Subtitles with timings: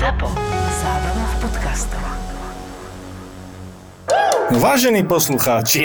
[0.00, 0.32] ZAPO.
[0.80, 2.00] Zábrná v podcastov.
[4.50, 5.84] Vážení poslucháči,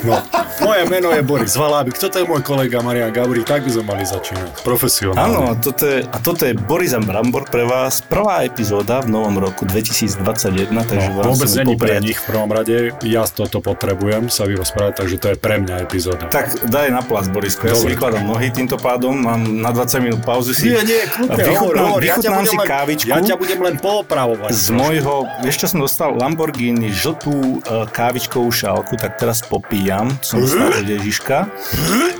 [0.00, 0.16] No,
[0.64, 4.04] moje meno je Boris Valábik, toto je môj kolega Marian Gabri, tak by sme mali
[4.08, 4.64] začínať.
[4.64, 5.20] Profesionálne.
[5.20, 9.36] áno, a toto je, a toto je Boris Brambor pre vás, prvá epizóda v novom
[9.36, 14.48] roku 2021, takže No, vôbec není pre nich v prvom rade, ja toto potrebujem sa
[14.48, 16.24] vyrozprávať, takže to je pre mňa epizóda.
[16.32, 20.20] Tak daj na plas, Borisko, ja si vykladám nohy týmto pádom, mám na 20 minút
[20.24, 23.08] pauzu si Nie, nie, hovor, vychutnám, hovor, ja vychutnám budem si len, kávičku.
[23.10, 24.50] ja ťa budem len poopravovať.
[24.54, 25.14] z môjho,
[25.50, 29.89] čo som dostal, Lamborghini, žltú e, kávičkovú šálku, tak teraz popíjam,
[30.22, 31.50] som dostal od Ježiška.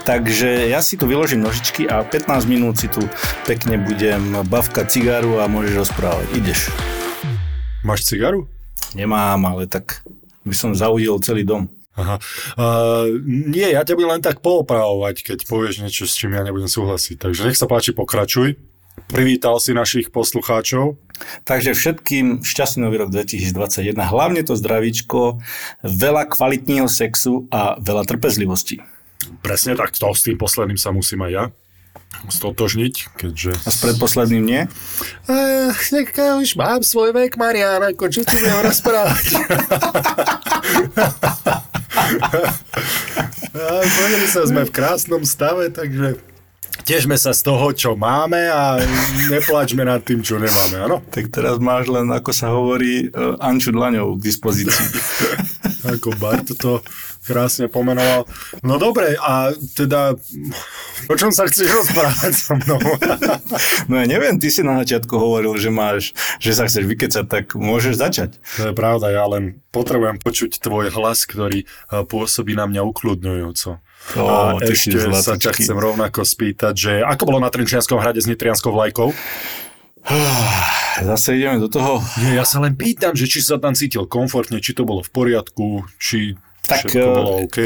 [0.02, 2.98] Takže ja si tu vyložím nožičky a 15 minút si tu
[3.46, 6.26] pekne budem bavkať cigáru a môžeš rozprávať.
[6.34, 6.74] Ideš.
[7.86, 8.50] Máš cigaru?
[8.98, 10.02] Nemám, ale tak
[10.42, 11.70] by som zaudil celý dom.
[11.94, 12.16] Aha.
[12.56, 16.70] Uh, nie, ja ťa budem len tak poopravovať, keď povieš niečo, s čím ja nebudem
[16.70, 17.20] súhlasiť.
[17.20, 18.56] Takže nech sa páči, pokračuj.
[19.10, 20.96] Privítal si našich poslucháčov.
[21.44, 23.96] Takže všetkým šťastný nový rok 2021.
[23.96, 25.40] Hlavne to zdravíčko,
[25.84, 28.80] veľa kvalitného sexu a veľa trpezlivosti.
[29.44, 31.44] Presne tak, to s tým posledným sa musím aj ja
[32.28, 33.52] stotožniť, keďže...
[33.64, 34.62] A s predposledným nie?
[35.24, 39.26] Uh, ja už mám svoj vek, Marian, ako čo ti budem rozprávať?
[43.50, 46.18] A Pozri sa, sme v krásnom stave, takže
[46.90, 48.82] tešme sa z toho, čo máme a
[49.30, 50.98] neplačme nad tým, čo nemáme, áno?
[51.06, 54.86] Tak teraz máš len, ako sa hovorí, uh, Anču Dlaňov k dispozícii.
[55.80, 56.84] Ako Bart to
[57.24, 58.28] krásne pomenoval.
[58.60, 60.12] No dobre, a teda,
[61.08, 62.82] o čom sa chceš rozprávať so mnou?
[63.88, 67.44] No ja neviem, ty si na začiatku hovoril, že máš, že sa chceš vykecať, tak
[67.56, 68.30] môžeš začať.
[68.60, 73.80] To je pravda, ja len potrebujem počuť tvoj hlas, ktorý eh, pôsobí na mňa ukludňujúco.
[74.16, 78.26] Ó, a ešte sa ťa chcem rovnako spýtať, že ako bolo na Trenčianskom hrade s
[78.26, 79.14] Nitrianskou vlajkou?
[81.00, 82.00] Zase ideme do toho.
[82.18, 85.10] Nie, ja sa len pýtam, že či sa tam cítil komfortne, či to bolo v
[85.12, 86.34] poriadku, či
[86.66, 87.58] Tak, všetko eh, bolo OK.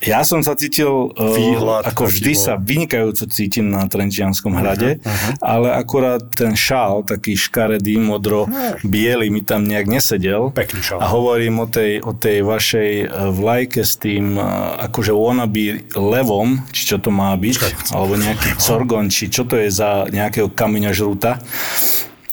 [0.00, 5.32] Ja som sa cítil, uh, Výhľad ako vždy sa vynikajúco cítim na Trenčianskom hrade, uh-huh.
[5.44, 10.56] ale akurát ten šál, taký škaredý, modro-biely, mi tam nejak nesedel.
[10.56, 11.04] Pekný šál.
[11.04, 14.44] A hovorím o tej, o tej vašej eh, vlajke s tým, eh,
[14.88, 19.68] akože wannabe levom, či čo to má byť, alebo nejaký corgon, či čo to je
[19.68, 21.36] za nejakého kameňa žruta.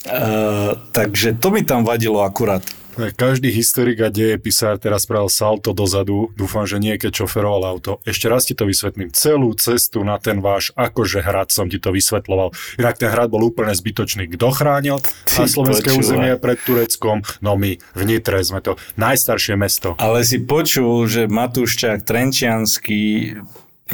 [0.07, 2.63] Uh, takže to mi tam vadilo akurát.
[2.97, 6.33] Každý historik a dejepisár teraz spravil salto dozadu.
[6.33, 8.01] Dúfam, že nie, keď šoferoval auto.
[8.09, 9.13] Ešte raz ti to vysvetlím.
[9.13, 12.57] Celú cestu na ten váš akože hrad som ti to vysvetloval.
[12.81, 14.25] Inak ten hrad bol úplne zbytočný.
[14.33, 14.97] Kto chránil
[15.29, 16.01] Ty na slovenské počúvaj.
[16.01, 17.21] územie pred Tureckom?
[17.45, 19.93] No my v Nitre sme to najstaršie mesto.
[20.01, 23.37] Ale si počul, že Matúščák Trenčiansky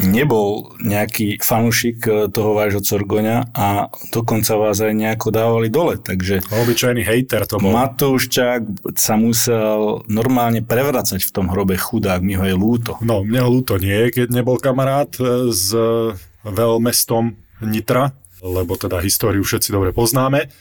[0.02, 6.00] nebol nejaký fanúšik eh, toho vášho Corgoňa a dokonca vás aj nejako dávali dole.
[6.02, 7.70] Takže Obyčajný hejter to bol.
[7.70, 12.98] Matúščák sa musel normálne prevracať v tom hrobe chudák, mi ho je lúto.
[13.04, 15.70] No, mne ho ľúto nie, keď nebol kamarát e, s
[16.42, 18.12] veľmestom Nitra,
[18.44, 20.52] lebo teda históriu všetci dobre poznáme,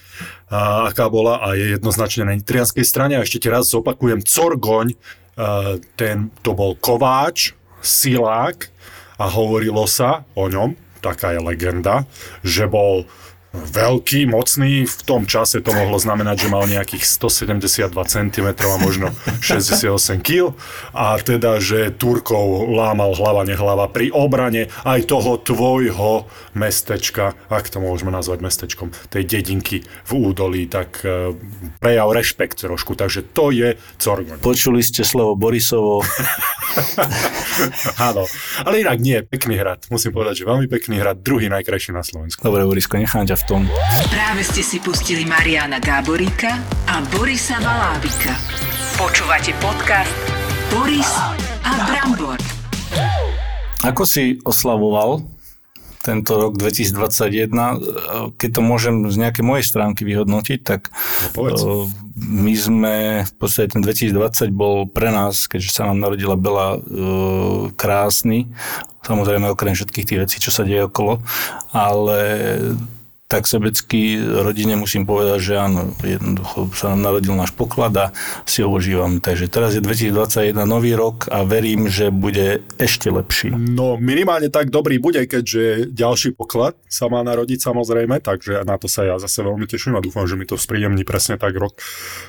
[0.48, 3.20] a aká bola a je jednoznačne na nitrianskej strane.
[3.20, 4.96] A ešte ti raz zopakujem, Corgoň,
[6.00, 7.52] ten, to bol kováč,
[7.84, 8.72] silák
[9.18, 12.08] a hovorilo sa o ňom, taká je legenda,
[12.42, 13.06] že bol
[13.54, 19.14] veľký, mocný, v tom čase to mohlo znamenať, že mal nejakých 172 cm a možno
[19.46, 20.58] 68 kg
[20.90, 26.26] a teda, že Turkov lámal hlava nehlava pri obrane aj toho tvojho
[26.58, 31.38] mestečka, ak to môžeme nazvať mestečkom, tej dedinky v údolí, tak e,
[31.78, 34.42] prejav rešpekt trošku, takže to je Corgoň.
[34.42, 36.02] Počuli ste slovo Borisovo,
[38.10, 38.24] Áno,
[38.64, 42.42] ale inak nie, pekný hrad, musím povedať, že veľmi pekný hrad, druhý najkrajší na Slovensku.
[42.42, 43.62] dobre Borisko, nechám ťa v tom.
[44.10, 46.60] Práve ste si pustili Mariana Gáboríka
[46.90, 48.34] a Borisa Valábika.
[48.98, 50.14] Počúvate podcast
[50.74, 51.12] Boris
[51.66, 52.40] a Brambor.
[53.84, 55.22] Ako si oslavoval
[56.04, 60.92] tento rok 2021, keď to môžem z nejakej mojej stránky vyhodnotiť, tak
[61.64, 66.36] No, eh, my sme, v podstate ten 2020 bol pre nás, keďže sa nám narodila
[66.36, 68.52] Bela, eh, krásny,
[69.08, 71.24] samozrejme okrem všetkých tých vecí, čo sa deje okolo,
[71.72, 72.20] ale
[73.28, 78.06] tak sebecky rodine musím povedať, že áno, jednoducho sa nám narodil náš poklad a
[78.46, 79.18] si ho užívam.
[79.18, 83.50] Takže teraz je 2021 nový rok a verím, že bude ešte lepší.
[83.50, 88.86] No minimálne tak dobrý bude, keďže ďalší poklad sa má narodiť samozrejme, takže na to
[88.86, 91.74] sa ja zase veľmi teším a dúfam, že mi to spríjemní presne tak rok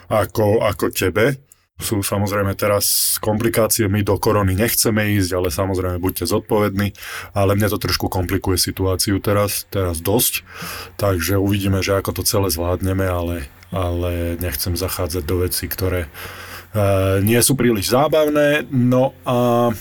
[0.09, 1.37] ako, ako tebe.
[1.75, 6.95] Sú samozrejme teraz komplikácie, my do korony nechceme ísť, ale samozrejme buďte zodpovední,
[7.35, 10.47] ale mne to trošku komplikuje situáciu teraz, teraz dosť,
[10.95, 17.19] takže uvidíme, že ako to celé zvládneme, ale, ale nechcem zachádzať do veci, ktoré uh,
[17.27, 18.71] nie sú príliš zábavné.
[18.71, 19.75] No a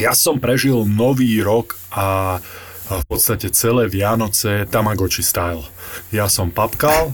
[0.00, 2.40] ja som prežil nový rok a
[2.88, 5.64] v podstate celé Vianoce Tamagotchi style.
[6.08, 7.12] Ja som papkal,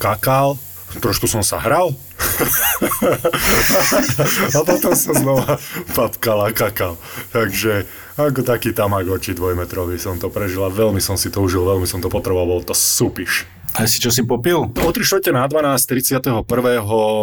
[0.00, 0.56] kakal,
[1.04, 1.92] trošku som sa hral
[4.56, 5.58] a potom som znova
[5.92, 6.96] papkal a kakal.
[7.32, 7.86] Takže
[8.16, 12.00] ako taký Tamagotchi dvojmetrový som to prežil a veľmi som si to užil, veľmi som
[12.00, 13.44] to potreboval, bol to supiš.
[13.76, 14.72] A si čo si popil?
[14.72, 16.40] O 3 na 12, 31.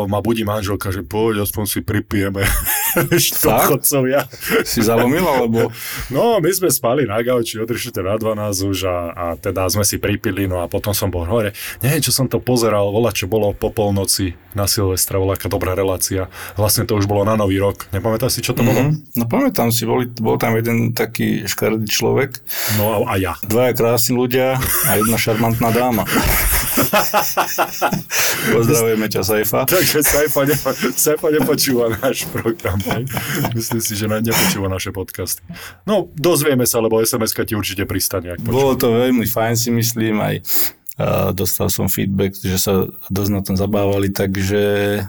[0.05, 2.45] ma budí manželka, že poď, aspoň si pripijeme.
[3.33, 4.29] Štokchodcovia.
[4.61, 5.73] Si zalomil, alebo?
[6.13, 9.81] No, my sme spali na gauči o 3 na 12 už a, a teda sme
[9.81, 11.57] si pripili, no a potom som bol hore.
[11.81, 15.73] Neviem, čo som to pozeral, vola, čo bolo po polnoci na Silvestra, bola aká dobrá
[15.73, 16.29] relácia.
[16.53, 17.89] Vlastne to už bolo na Nový rok.
[17.89, 18.69] Nepamätáš si, čo to mm-hmm.
[18.69, 18.81] bolo?
[19.17, 22.45] No pamätám si, bol, bol tam jeden taký škaredý človek.
[22.77, 23.33] No a, a ja.
[23.41, 26.05] Dvaja krásni ľudia a jedna šarmantná dáma.
[28.55, 29.59] Pozdravujeme ťa, Saifa.
[29.65, 32.79] Takže Saifa, nepo, Saifa nepočúva náš program.
[33.55, 35.41] Myslím si, že nepočúva naše podcasty.
[35.87, 38.35] No, dozvieme sa, lebo SMS-ka ti určite pristane.
[38.43, 40.35] Bolo to veľmi fajn, si myslím, aj
[40.93, 44.61] a dostal som feedback, že sa dosť na tom zabávali, takže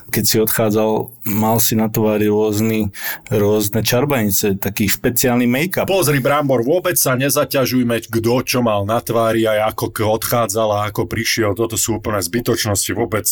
[0.09, 2.89] keď si odchádzal, mal si na tvári rôzny,
[3.29, 5.85] rôzne čarbanice, taký špeciálny make-up.
[5.85, 11.05] Pozri, Brambor, vôbec sa nezaťažujme, kto čo mal na tvári aj ako odchádzal a ako
[11.05, 11.53] prišiel.
[11.53, 12.97] Toto sú úplne zbytočnosti.
[12.97, 13.29] Vôbec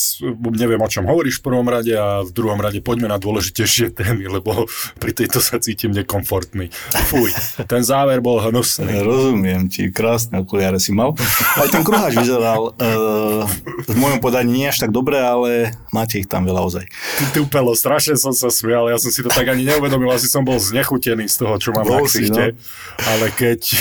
[0.53, 4.29] neviem, o čom hovoríš v prvom rade a v druhom rade poďme na dôležitejšie témy,
[4.29, 4.69] lebo
[5.01, 6.69] pri tejto sa cítim nekomfortný.
[7.09, 7.33] Fuj,
[7.65, 9.01] ten záver bol hnusný.
[9.01, 11.17] Rozumiem ti, krásne okuliare si mal.
[11.57, 13.47] Aj ten kruháč vyzeral vyzeral uh,
[13.87, 16.85] v mojom podaní nie až tak dobre, ale máte ich tam veľa ozaj.
[17.31, 20.59] Tupelo, strašne som sa smial, ja som si to tak ani neuvedomil, asi som bol
[20.59, 22.59] znechutený z toho, čo mám Bol na ksichte, no?
[23.07, 23.79] ale keď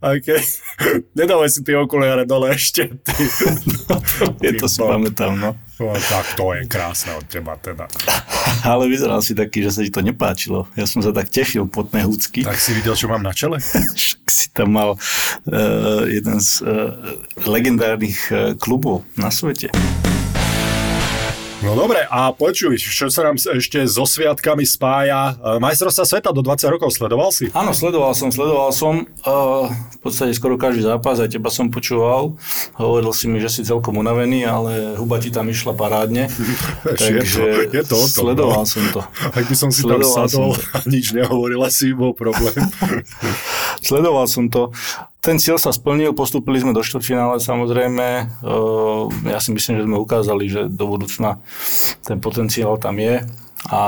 [0.00, 0.42] Keď...
[1.12, 2.88] Nedávaj si tie okuliare dole ešte.
[3.04, 3.12] Ty.
[4.44, 5.52] Je to si pamätám, no.
[5.76, 5.92] no.
[5.92, 7.84] Tak to je krásne od teba teda.
[8.64, 10.64] Ale vyzeral si taký, že sa ti to nepáčilo.
[10.76, 12.44] Ja som sa tak tešil potné húcky.
[12.44, 13.60] Tak si videl, čo mám na čele?
[14.40, 16.96] si tam mal uh, jeden z uh,
[17.44, 19.68] legendárnych uh, klubov na svete.
[21.60, 25.36] No dobre, a počuj, čo sa nám ešte so sviatkami spája?
[25.36, 27.52] E, majstrovstva sveta do 20 rokov sledoval si?
[27.52, 29.04] Áno, sledoval som, sledoval som.
[29.28, 32.40] Uh, v podstate skoro každý zápas, aj teba som počúval.
[32.80, 36.32] Hovoril si mi, že si celkom unavený, ale huba ti tam išla parádne.
[37.04, 38.70] takže je to, je to o tom, sledoval no.
[38.70, 39.04] som to.
[39.28, 42.56] Ak by som si sledoval tam sadol a nič nehovoril, asi bol problém.
[43.80, 44.70] sledoval som to.
[45.20, 48.06] Ten cieľ sa splnil, postúpili sme do štvrťfinále samozrejme.
[49.28, 51.36] Ja si myslím, že sme ukázali, že do budúcna
[52.00, 53.20] ten potenciál tam je.
[53.68, 53.80] A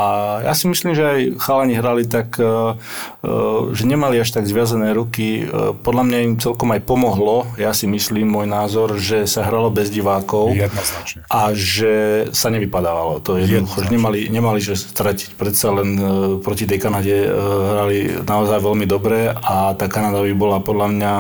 [0.45, 3.33] ja si myslím, že aj chalani hrali tak, e, e,
[3.73, 5.49] že nemali až tak zviazané ruky.
[5.49, 9.73] E, podľa mňa im celkom aj pomohlo, ja si myslím, môj názor, že sa hralo
[9.73, 10.53] bez divákov.
[10.53, 11.25] Jednoznačne.
[11.33, 13.25] A že sa nevypadávalo.
[13.25, 15.41] To je jednoducho, že nemali, nemali že stratiť.
[15.41, 15.97] Predsa len
[16.45, 21.13] proti tej Kanade hrali naozaj veľmi dobre a tá Kanada by bola podľa mňa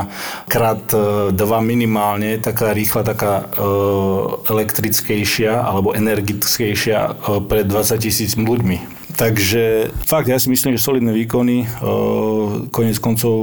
[0.51, 0.83] krát
[1.33, 3.49] dva minimálne, taká rýchla, taká
[4.51, 8.79] elektrickejšia alebo energickejšia pre 20 tisíc ľuďmi.
[9.13, 11.69] Takže fakt, ja si myslím, že solidné výkony.
[12.73, 13.37] Konec koncov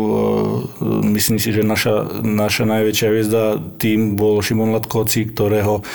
[1.13, 3.43] myslím si, že naša, naša najväčšia hviezda
[3.77, 5.85] tým bol Šimon Latkoci, ktorého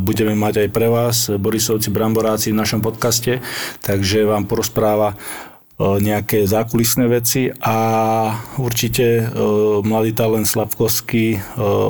[0.00, 3.44] budeme mať aj pre vás, Borisovci Bramboráci v našom podcaste.
[3.84, 5.20] Takže vám porozpráva
[5.78, 7.76] nejaké zákulisné veci a
[8.58, 9.30] určite
[9.86, 11.38] mladý talent Slavkovský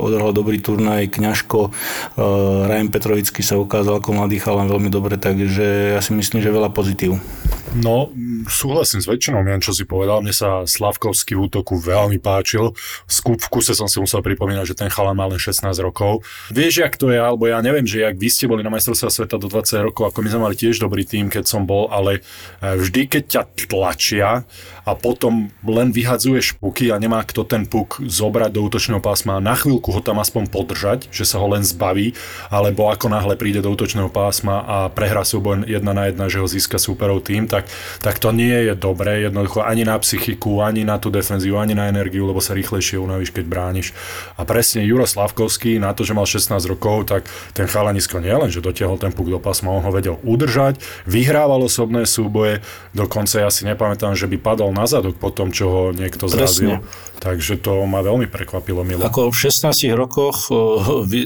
[0.05, 1.73] odrhal dobrý turnaj, Kňažko,
[2.69, 6.69] Rajem Petrovický sa ukázal ako mladý chalan veľmi dobre, takže ja si myslím, že veľa
[6.69, 7.17] pozitív.
[7.77, 8.09] No,
[8.49, 10.25] súhlasím s väčšinou, neviem, čo si povedal.
[10.25, 12.73] Mne sa Slavkovský v útoku veľmi páčil.
[13.05, 16.25] V kuse som si musel pripomínať, že ten chalan má len 16 rokov.
[16.49, 19.37] Vieš, jak to je, alebo ja neviem, že jak vy ste boli na majstrovstvá sveta
[19.37, 22.25] do 20 rokov, ako my sme mali tiež dobrý tým, keď som bol, ale
[22.65, 23.43] e, vždy, keď ťa
[23.79, 24.43] tlačia
[24.83, 29.45] a potom len vyhadzuješ puky a nemá kto ten puk zobrať do útočného pásma a
[29.45, 32.19] na chvíľku ho tam aspoň podržať, že sa ho len zbaví,
[32.51, 36.49] alebo ako náhle príde do útočného pásma a prehrá súboj jedna na jedna, že ho
[36.51, 37.69] získa súperov tým, tak
[38.01, 41.93] tak, to nie je dobré jednoducho ani na psychiku, ani na tú defenzívu, ani na
[41.93, 43.93] energiu, lebo sa rýchlejšie unavíš, keď brániš.
[44.41, 48.49] A presne Juro Slavkovský, na to, že mal 16 rokov, tak ten chalanisko nie len,
[48.49, 52.65] že dotiahol ten puk do pásma, on ho vedel udržať, vyhrával osobné súboje,
[52.97, 56.81] dokonca ja si nepamätám, že by padol na zadok po tom, čo ho niekto zrazil.
[57.19, 59.03] Takže to ma veľmi prekvapilo, Milo.
[59.03, 60.47] Ako v 16 rokoch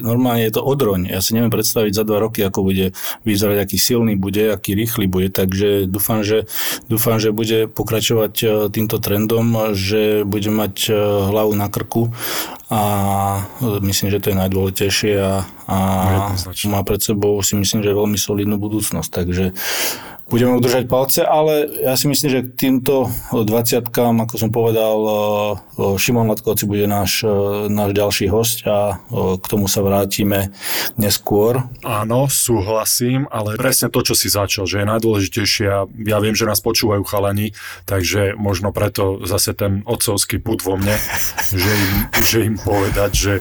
[0.00, 1.12] normálne je to odroň.
[1.12, 2.96] Ja si neviem predstaviť za dva roky, ako bude
[3.28, 5.28] vyzerať, aký silný bude, aký rýchly bude.
[5.28, 6.48] Takže dúfam, že,
[6.88, 10.92] dúfam, že bude pokračovať e, týmto trendom, že bude mať e,
[11.28, 12.08] hlavu na krku
[12.72, 12.82] a
[13.84, 15.76] myslím, že to je najdôležitejšie a, a
[16.72, 19.10] má pred sebou si myslím, že veľmi solidnú budúcnosť.
[19.12, 19.44] Takže
[20.32, 25.12] budeme udržať palce, ale ja si myslím, že k týmto 20 ako som povedal, e,
[25.12, 27.22] e, Šimon Latkovci bude náš,
[27.68, 30.56] náš ďalší host a k tomu sa vrátime
[30.96, 31.68] neskôr.
[31.84, 36.62] Áno, súhlasím, ale presne to, čo si začal, že je najdôležitejšie ja viem, že nás
[36.62, 37.52] počúvajú chalani,
[37.84, 40.96] takže možno preto zase ten otcovský put vo mne,
[41.62, 43.32] že im, že im povedať, že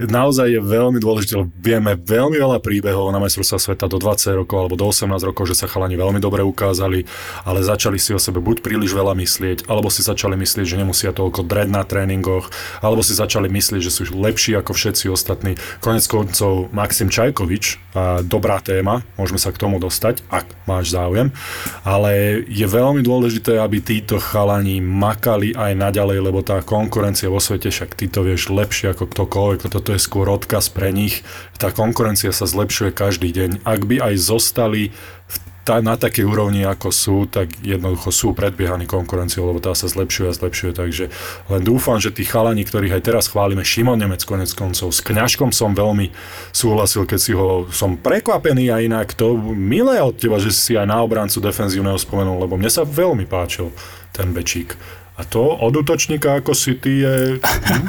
[0.00, 4.76] naozaj je veľmi dôležité, vieme veľmi veľa príbehov na majstrovstvá sveta do 20 rokov alebo
[4.76, 7.04] do 18 rokov, že sa chalani veľmi dobre dobre ukázali,
[7.44, 11.12] ale začali si o sebe buď príliš veľa myslieť, alebo si začali myslieť, že nemusia
[11.12, 12.48] toľko dred na tréningoch,
[12.80, 15.60] alebo si začali myslieť, že sú lepší ako všetci ostatní.
[15.84, 21.34] Konec koncov Maxim Čajkovič, a dobrá téma, môžeme sa k tomu dostať, ak máš záujem,
[21.84, 27.68] ale je veľmi dôležité, aby títo chalani makali aj naďalej, lebo tá konkurencia vo svete,
[27.68, 31.26] však ty to vieš lepšie ako ktokoľvek, toto je skôr odkaz pre nich,
[31.58, 33.50] tá konkurencia sa zlepšuje každý deň.
[33.66, 34.94] Ak by aj zostali
[35.26, 35.36] v
[35.68, 40.34] na takej úrovni, ako sú, tak jednoducho sú predbiehaní konkurenciou, lebo tá sa zlepšuje a
[40.34, 40.70] zlepšuje.
[40.74, 41.04] Takže
[41.52, 45.54] len dúfam, že tí chalani, ktorých aj teraz chválime, Šimon Nemec konec koncov, s Kňažkom
[45.54, 46.10] som veľmi
[46.50, 50.88] súhlasil, keď si ho som prekvapený a inak to milé od teba, že si aj
[50.88, 53.70] na obrancu defenzívneho spomenul, lebo mne sa veľmi páčil
[54.10, 54.74] ten Bečík.
[55.20, 57.86] A to od útočníka, ako si ty, je hm,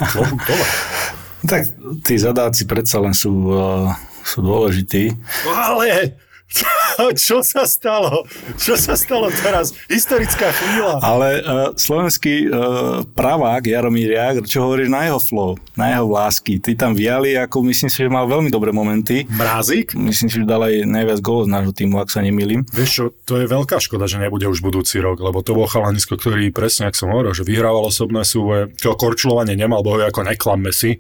[1.42, 1.62] Tak
[2.06, 3.90] tí zadáci predsa len sú, uh,
[4.22, 5.16] sú dôležití.
[5.50, 6.14] Ale
[7.26, 8.28] Čo sa stalo?
[8.60, 9.72] Čo sa stalo teraz?
[9.88, 11.00] Historická chvíľa.
[11.02, 11.44] Ale uh,
[11.76, 16.60] slovenský uh, pravák Jaromír Jagr, čo hovoríš na jeho flow, na jeho vlásky?
[16.60, 19.24] Ty tam viali, ako myslím si, že mal veľmi dobré momenty.
[19.32, 19.96] Mrázik?
[19.96, 22.68] Myslím si, že dal aj najviac gólov z nášho týmu, ak sa nemýlim.
[22.70, 26.20] Vieš čo, to je veľká škoda, že nebude už budúci rok, lebo to bol chalanisko,
[26.20, 30.76] ktorý presne, ak som hovoril, že vyhrával osobné súve, to korčulovanie nemal, bohu ako neklamme
[30.76, 31.00] si,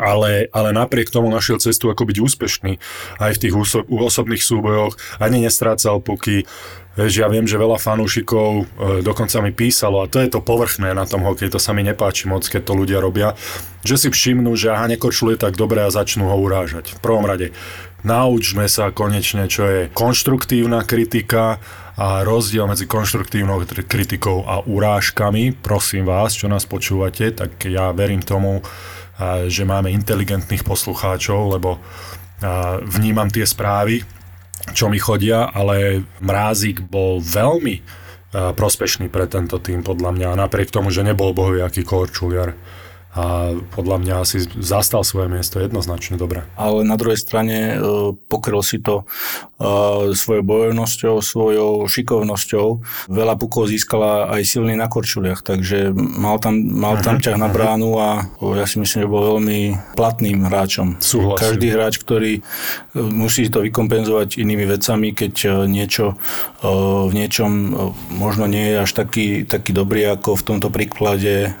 [0.00, 2.72] ale, ale napriek tomu našiel cestu, ako byť úspešný
[3.20, 6.48] aj v tých úso- osobných súbojoch, ani nestrácal puky.
[6.94, 8.64] Vieš, ja viem, že veľa fanúšikov e,
[9.02, 12.30] dokonca mi písalo, a to je to povrchné na tom hokeji, to sa mi nepáči
[12.30, 13.34] moc, keď to ľudia robia,
[13.82, 16.94] že si všimnú, že aha, nekočluje tak dobre a začnú ho urážať.
[16.94, 17.50] V prvom rade,
[18.06, 21.58] naučme sa konečne, čo je konštruktívna kritika
[21.98, 25.50] a rozdiel medzi konštruktívnou kritikou a urážkami.
[25.54, 28.62] Prosím vás, čo nás počúvate, tak ja verím tomu,
[29.46, 31.78] že máme inteligentných poslucháčov, lebo
[32.90, 34.02] vnímam tie správy,
[34.74, 37.80] čo mi chodia, ale Mrázik bol veľmi
[38.34, 42.58] prospešný pre tento tým podľa mňa, napriek tomu, že nebol bohoviaký korčuliar
[43.14, 46.42] a podľa mňa asi zastal svoje miesto jednoznačne dobre.
[46.58, 47.76] Ale na druhej strane e,
[48.26, 49.06] pokryl si to
[49.54, 52.66] e, svojou bojovnosťou, svojou šikovnosťou.
[53.14, 57.22] Veľa pukov získala aj silný na korčuliach, takže mal tam, mal tam mhm.
[57.22, 58.26] ťah na bránu a
[58.58, 60.98] ja si myslím, že bol veľmi platným hráčom.
[60.98, 61.38] Súhlasím.
[61.38, 62.42] Každý hráč, ktorý e,
[62.98, 66.18] musí to vykompenzovať inými vecami, keď niečo
[66.64, 67.50] v niečom
[68.16, 71.52] možno nie je až taký, taký dobrý ako v tomto príklade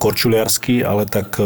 [0.00, 1.44] korčuliarsky, ale tak e,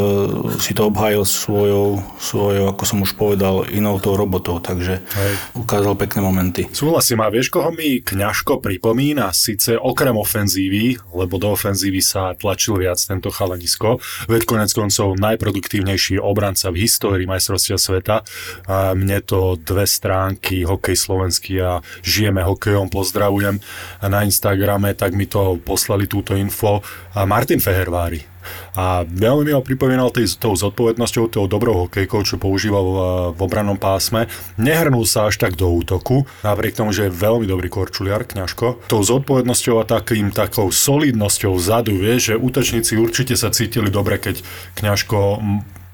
[0.59, 5.33] si to obhájil svojou, svojou, ako som už povedal, inou tou robotou, takže Hej.
[5.55, 6.61] ukázal pekné momenty.
[6.71, 9.31] Súhlasím a vieš, koho mi kňažko pripomína?
[9.31, 16.19] Sice okrem ofenzívy, lebo do ofenzívy sa tlačil viac tento chalanisko, veď konec koncov najproduktívnejší
[16.19, 18.25] obranca v histórii majstrovstia sveta.
[18.67, 23.59] A mne to dve stránky, hokej slovenský a žijeme hokejom, pozdravujem
[24.03, 26.81] na Instagrame, tak mi to poslali túto info.
[27.15, 28.34] A Martin Fehervári,
[28.75, 32.97] a veľmi mi ho pripomínal tý, tou zodpovednosťou, tou dobrou hokejkou, čo používal v,
[33.37, 34.25] v obrannom pásme.
[34.57, 38.89] Nehrnul sa až tak do útoku, napriek tomu, že je veľmi dobrý korčuliar, kňažko.
[38.89, 44.41] Tou zodpovednosťou a takým takou solidnosťou vzadu, vie, že útočníci určite sa cítili dobre, keď
[44.81, 45.37] kňažko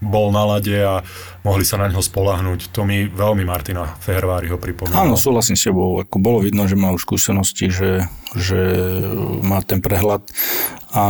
[0.02, 1.06] bol na lade a
[1.46, 2.74] mohli sa na neho spolahnuť.
[2.74, 5.06] To mi veľmi Martina Fehervári ho pripomína.
[5.06, 6.02] Áno, súhlasím s tebou.
[6.02, 8.58] Ako bolo vidno, že má už skúsenosti, že, že
[9.46, 10.26] má ten prehľad
[10.90, 11.06] a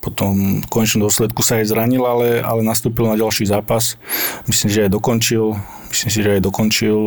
[0.00, 4.00] potom v konečnom dôsledku sa aj zranil, ale, ale nastúpil na ďalší zápas.
[4.48, 5.54] Myslím, že aj dokončil,
[5.92, 6.98] myslím si, že aj dokončil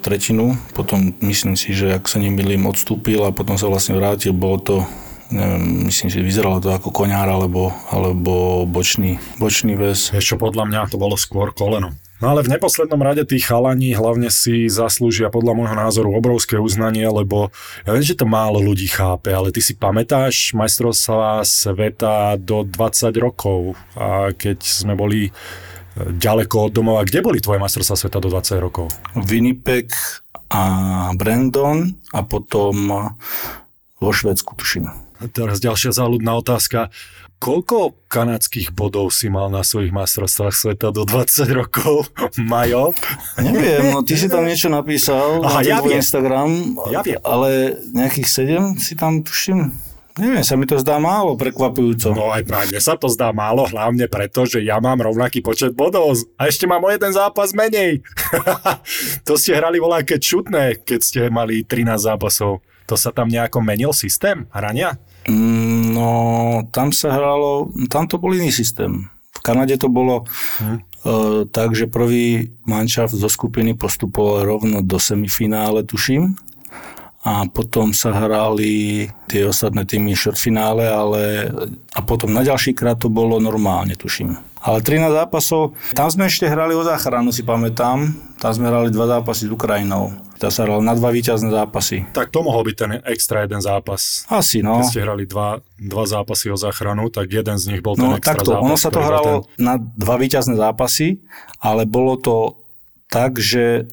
[0.00, 0.54] tretinu.
[0.72, 4.30] Potom myslím si, že ak sa nemýlim, odstúpil a potom sa vlastne vrátil.
[4.30, 4.76] Bolo to
[5.30, 10.14] neviem, myslím, že vyzeralo to ako koňár alebo, alebo bočný, bočný väz.
[10.14, 11.94] Ešte podľa mňa to bolo skôr koleno.
[12.16, 17.04] No ale v neposlednom rade tí chalani hlavne si zaslúžia podľa môjho názoru obrovské uznanie,
[17.04, 17.52] lebo
[17.84, 23.12] ja viem, že to málo ľudí chápe, ale ty si pamätáš majstrovstvá sveta do 20
[23.20, 25.30] rokov a keď sme boli e,
[26.16, 27.04] ďaleko od domova.
[27.04, 28.88] Kde boli tvoje majstrovstvá sveta do 20 rokov?
[29.12, 29.92] Winnipeg
[30.48, 30.64] a
[31.12, 31.84] Brandon
[32.16, 33.12] a potom
[34.00, 35.05] vo Švedsku, tuším.
[35.32, 36.92] Teraz ďalšia záľudná otázka.
[37.36, 42.08] Koľko kanadských bodov si mal na svojich majstrovstvách sveta do 20 rokov,
[42.50, 42.96] Majo?
[43.36, 46.00] Neviem, no ty si tam niečo napísal Aha, na ja viem.
[46.00, 46.48] Instagram,
[46.88, 47.20] ja viem.
[47.20, 48.28] ale nejakých
[48.76, 49.68] 7 si tam tuším.
[50.16, 52.16] Neviem, sa mi to zdá málo, prekvapujúco.
[52.16, 56.16] No aj práve sa to zdá málo, hlavne preto, že ja mám rovnaký počet bodov
[56.40, 58.00] a ešte mám o jeden zápas menej.
[59.28, 62.64] to ste hrali voľaké čutné, keď ste mali 13 zápasov.
[62.86, 64.98] To sa tam nejako menil systém hrania?
[65.26, 66.10] Mm, no,
[66.70, 69.10] tam sa hralo, tam to bol iný systém.
[69.34, 70.24] V Kanade to bolo
[70.62, 70.78] hm.
[71.04, 76.38] uh, tak, že prvý manšaft zo skupiny postupoval rovno do semifinále, tuším.
[77.26, 81.50] A potom sa hrali tie ostatné týmy finále, ale
[81.90, 84.38] a potom na ďalší krát to bolo normálne, tuším.
[84.66, 88.10] Ale 13 zápasov, tam sme ešte hrali o záchranu, si pamätám.
[88.42, 90.10] Tam sme hrali dva zápasy s Ukrajinou.
[90.42, 92.04] Tá sa hral na dva víťazné zápasy.
[92.10, 94.26] Tak to mohol byť ten extra jeden zápas.
[94.26, 94.82] Asi, no.
[94.82, 98.18] Keď ste hrali dva, dva zápasy o záchranu, tak jeden z nich bol ten no,
[98.18, 98.66] extra takto, zápas.
[98.66, 99.62] Ono sa to hralo ten...
[99.62, 101.22] na dva víťazné zápasy,
[101.62, 102.58] ale bolo to
[103.06, 103.86] tak, že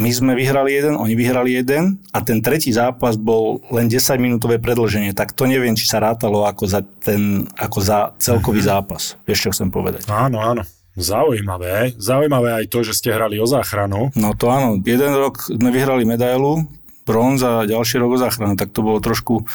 [0.00, 5.12] my sme vyhrali jeden, oni vyhrali jeden a ten tretí zápas bol len 10-minútové predlženie,
[5.12, 8.68] tak to neviem, či sa rátalo ako za, ten, ako za celkový mhm.
[8.72, 9.20] zápas.
[9.28, 10.08] Vieš, čo chcem povedať.
[10.08, 10.64] Áno, áno.
[10.98, 11.94] Zaujímavé.
[11.96, 14.10] Zaujímavé aj to, že ste hrali o záchranu.
[14.18, 14.76] No to áno.
[14.82, 16.66] Jeden rok sme vyhrali medailu,
[17.10, 19.46] bronz a ďalší rok o záchranu, tak to bolo trošku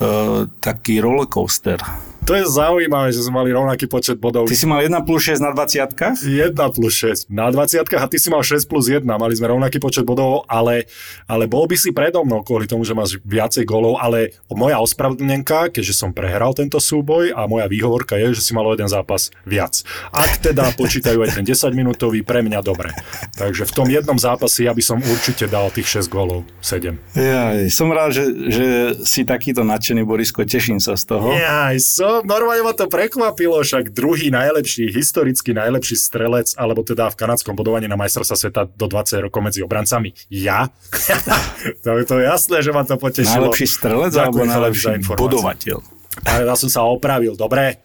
[0.00, 1.82] uh, taký rollercoaster.
[2.22, 4.46] To je zaujímavé, že sme mali rovnaký počet bodov.
[4.46, 6.94] Ty si mal 1 plus 6 na 20 1 plus
[7.26, 9.02] 6 na 20 a ty si mal 6 plus 1.
[9.02, 10.86] Mali sme rovnaký počet bodov, ale,
[11.26, 15.74] ale bol by si predo mnou kvôli tomu, že máš viacej golov, ale moja ospravedlnenka,
[15.74, 19.82] keďže som prehral tento súboj a moja výhovorka je, že si mal jeden zápas viac.
[20.14, 22.94] Ak teda počítajú aj ten 10 minútový, pre mňa dobre.
[23.34, 27.18] Takže v tom jednom zápase ja by som určite dal tých 6 golov, 7.
[27.18, 28.66] Ja, som rád, že, že
[29.02, 31.34] si takýto nadšený, Borisko, teším sa z toho.
[31.34, 37.18] Ja, som normálne ma to prekvapilo, však druhý najlepší, historicky najlepší strelec, alebo teda v
[37.18, 40.14] kanadskom bodovaní na majstrovstva sveta do 20 rokov medzi obrancami.
[40.30, 40.70] Ja?
[41.84, 43.50] to, je to jasné, že ma to potešilo.
[43.50, 45.78] Najlepší strelec Ďakujem alebo najlepší bodovateľ?
[46.22, 47.82] Ja som sa opravil, dobre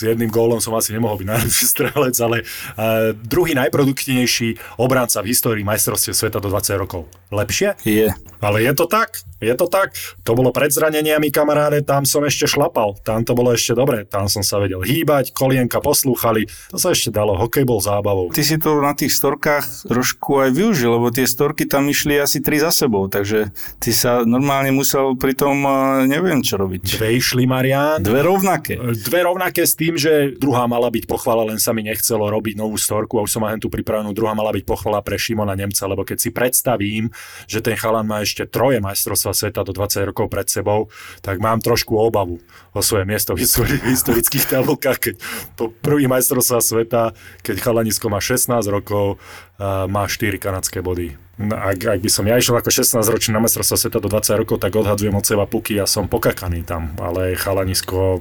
[0.00, 5.28] s jedným gólom som asi nemohol byť najlepší strelec, ale uh, druhý najproduktívnejší obranca v
[5.28, 7.04] histórii majstrovstiev sveta do 20 rokov.
[7.28, 7.76] Lepšie?
[7.84, 8.08] Je.
[8.40, 9.20] Ale je to tak?
[9.40, 9.96] Je to tak?
[10.28, 13.00] To bolo pred zraneniami, kamaráde, tam som ešte šlapal.
[13.00, 14.04] Tam to bolo ešte dobre.
[14.04, 16.44] Tam som sa vedel hýbať, kolienka poslúchali.
[16.68, 17.40] To sa ešte dalo.
[17.40, 18.28] Hokej bol zábavou.
[18.30, 22.44] Ty si to na tých storkách trošku aj využil, lebo tie storky tam išli asi
[22.44, 23.48] tri za sebou, takže
[23.80, 25.64] ty sa normálne musel pri tom
[26.04, 27.00] neviem čo robiť.
[27.00, 28.04] Dve išli, Marian.
[28.04, 28.76] Dve rovnaké.
[28.76, 32.76] Dve rovnaké s tým, že druhá mala byť pochvala, len sa mi nechcelo robiť novú
[32.76, 34.12] storku a už som tu pripravenú.
[34.12, 37.08] Druhá mala byť pochvala pre Šimona Nemca, lebo keď si predstavím,
[37.48, 40.90] že ten chalan má ešte troje majstrovstva majstrovstva sveta do 20 rokov pred sebou,
[41.22, 42.42] tak mám trošku obavu
[42.74, 43.46] o svoje miesto v
[43.86, 45.14] historických tabulkách, keď
[45.54, 47.14] po prvý majstrovstva sveta,
[47.46, 49.22] keď chalanisko má 16 rokov,
[49.62, 51.14] má 4 kanadské body.
[51.40, 54.42] No, ak, ak by som ja išiel ako 16 ročný na majstrovstva sveta do 20
[54.44, 58.20] rokov, tak odhadzujem od seba puky a som pokakaný tam, ale chalanisko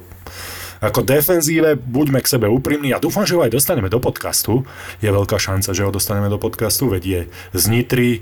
[0.80, 4.64] ako defenzíve buďme k sebe úprimní a dúfam, že ho aj dostaneme do podcastu.
[5.04, 8.20] Je veľká šanca, že ho dostaneme do podcastu, veď je z Nitry, e,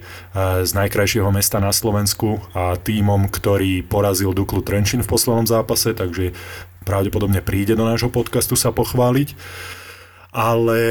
[0.65, 6.33] z najkrajšieho mesta na Slovensku a týmom, ktorý porazil Duklu Trenčín v poslednom zápase, takže
[6.81, 9.37] pravdepodobne príde do nášho podcastu sa pochváliť.
[10.33, 10.81] Ale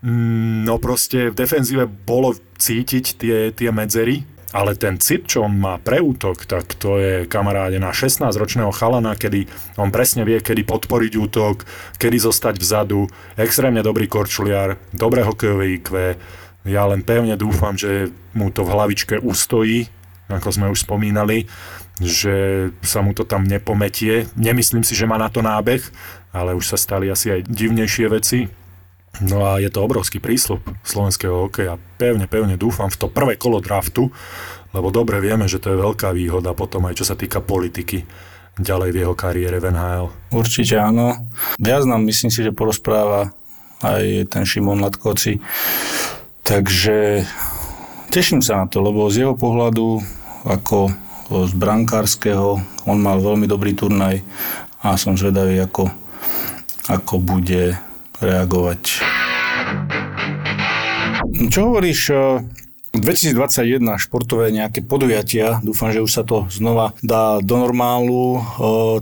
[0.00, 5.56] mm, no proste v defenzíve bolo cítiť tie, tie medzery ale ten cit, čo on
[5.56, 9.48] má pre útok, tak to je kamaráde na 16-ročného chalana, kedy
[9.80, 11.64] on presne vie, kedy podporiť útok,
[11.96, 15.88] kedy zostať vzadu, extrémne dobrý korčuliar, dobré hokejové IQ.
[16.64, 19.88] Ja len pevne dúfam, že mu to v hlavičke ustojí,
[20.32, 21.46] ako sme už spomínali,
[22.00, 24.26] že sa mu to tam nepometie.
[24.34, 25.84] Nemyslím si, že má na to nábeh,
[26.34, 28.50] ale už sa stali asi aj divnejšie veci.
[29.22, 31.78] No a je to obrovský prísľub slovenského hokeja.
[32.00, 34.10] Pevne, pevne dúfam v to prvé kolo draftu,
[34.74, 38.02] lebo dobre vieme, že to je veľká výhoda potom aj čo sa týka politiky
[38.58, 40.06] ďalej v jeho kariére v NHL.
[40.34, 41.14] Určite áno.
[41.58, 43.30] Viac nám myslím si, že porozpráva
[43.82, 45.38] aj ten Šimon Latkoci.
[46.42, 47.22] Takže
[48.10, 50.02] teším sa na to, lebo z jeho pohľadu
[50.44, 50.92] ako
[51.48, 54.20] z brankárskeho on mal veľmi dobrý turnaj
[54.84, 55.88] a som zvedavý, ako,
[56.92, 57.72] ako bude
[58.22, 59.02] reagovať.
[61.50, 62.14] Čo hovoríš
[62.94, 68.38] 2021 športové nejaké podujatia, dúfam, že už sa to znova dá do normálu.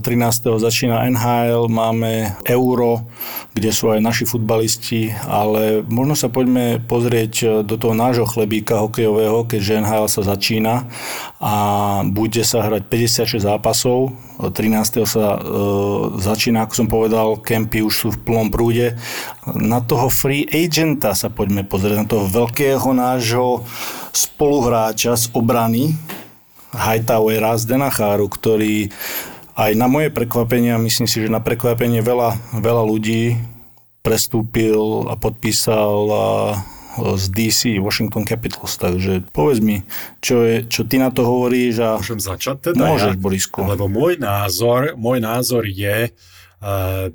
[0.01, 0.57] 13.
[0.57, 3.05] začína NHL, máme Euro,
[3.53, 9.45] kde sú aj naši futbalisti, ale možno sa poďme pozrieť do toho nášho chlebíka hokejového,
[9.45, 10.89] keďže NHL sa začína
[11.37, 11.53] a
[12.01, 14.17] bude sa hrať 56 zápasov.
[14.49, 15.05] 13.
[15.07, 15.39] sa e,
[16.19, 18.97] začína, ako som povedal, kempy už sú v plnom prúde.
[19.45, 23.63] Na toho free agenta sa poďme pozrieť, na toho veľkého nášho
[24.11, 25.93] spoluhráča z obrany
[26.73, 28.89] Hightowera z Denacháru, ktorý
[29.53, 33.37] aj na moje prekvapenie, a myslím si, že na prekvapenie veľa, veľa ľudí
[34.01, 35.93] prestúpil a podpísal
[36.97, 38.77] z DC, Washington Capitals.
[38.77, 39.81] Takže povedz mi,
[40.21, 41.89] čo, je, čo ty na to hovoríš a...
[41.97, 42.85] Môžem začať teda?
[42.85, 43.21] Môžeš, ja?
[43.21, 43.65] Borisko.
[43.65, 47.09] Lebo môj názor, môj názor je, uh,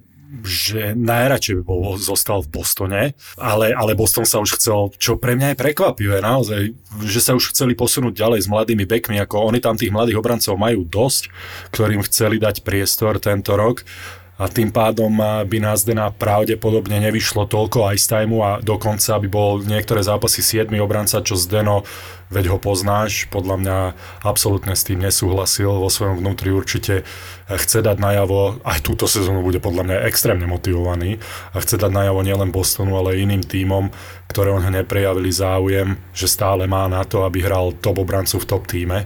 [0.45, 3.03] že najradšej by bol zostal v Bostone,
[3.41, 6.77] ale, ale Boston sa už chcel, čo pre mňa je prekvapivé naozaj,
[7.09, 10.61] že sa už chceli posunúť ďalej s mladými bekmi, ako oni tam tých mladých obrancov
[10.61, 11.33] majú dosť,
[11.73, 13.89] ktorým chceli dať priestor tento rok
[14.39, 19.59] a tým pádom by nás Dena pravdepodobne nevyšlo toľko ice timeu a dokonca by bol
[19.67, 21.83] niektoré zápasy 7 obranca, čo z Deno,
[22.31, 23.79] veď ho poznáš, podľa mňa
[24.23, 27.03] absolútne s tým nesúhlasil, vo svojom vnútri určite
[27.51, 31.19] chce dať najavo, aj túto sezónu bude podľa mňa extrémne motivovaný
[31.51, 33.91] a chce dať najavo nielen Bostonu, ale iným tímom,
[34.31, 38.71] ktoré on neprejavili záujem, že stále má na to, aby hral top obrancu v top
[38.71, 39.03] týme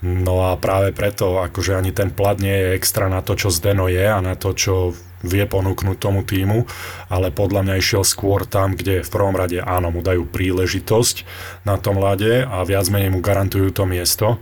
[0.00, 3.84] No a práve preto, akože ani ten plat nie je extra na to, čo Zdeno
[3.84, 6.64] je a na to, čo vie ponúknuť tomu týmu,
[7.12, 11.28] ale podľa mňa išiel skôr tam, kde v prvom rade áno, mu dajú príležitosť
[11.68, 14.40] na tom lade a viac menej mu garantujú to miesto,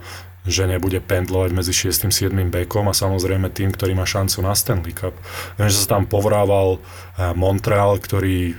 [0.48, 2.08] že nebude pendlovať medzi 6.
[2.08, 2.32] a 7.
[2.48, 5.12] bekom a samozrejme tým, ktorý má šancu na Stanley Cup.
[5.60, 8.54] Viem, že sa tam povrával eh, Montreal, ktorý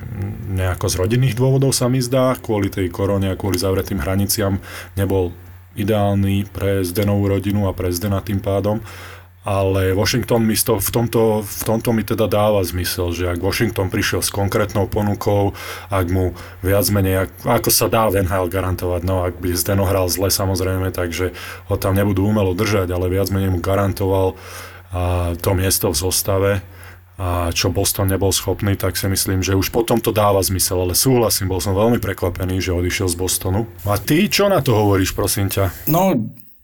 [0.54, 4.60] nejako z rodinných dôvodov sa mi zdá, kvôli tej korone a kvôli zavretým hraniciam
[5.00, 5.34] nebol
[5.78, 8.82] ideálny pre Zdenovú rodinu a pre Zdena tým pádom.
[9.48, 13.88] Ale Washington mi to, v, tomto, v tomto mi teda dáva zmysel, že ak Washington
[13.88, 15.56] prišiel s konkrétnou ponukou,
[15.88, 19.88] ak mu viac menej, ak, ako sa dá v NHL garantovať, no ak by Zdeno
[19.88, 21.32] hral zle samozrejme, takže
[21.72, 24.36] ho tam nebudú umelo držať, ale viac menej mu garantoval
[24.92, 26.52] a to miesto v zostave,
[27.20, 30.96] a čo Boston nebol schopný, tak si myslím, že už potom to dáva zmysel, ale
[30.96, 33.68] súhlasím, bol som veľmi prekvapený, že odišiel z Bostonu.
[33.84, 35.68] A ty čo na to hovoríš, prosím ťa?
[35.92, 36.16] No,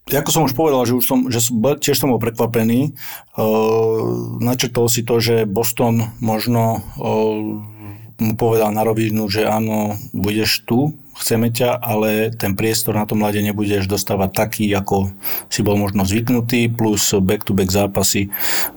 [0.07, 1.43] ako som už povedal, že, už som, že
[1.81, 2.95] tiež som bol prekvapený.
[3.35, 7.74] Uh, načrtol si to, že Boston možno uh,
[8.19, 13.23] mu povedal na rovinu, že áno, budeš tu, chceme ťa, ale ten priestor na tom
[13.23, 15.15] mlade nebudeš dostávať taký, ako
[15.47, 18.27] si bol možno zvyknutý, plus back-to-back zápasy.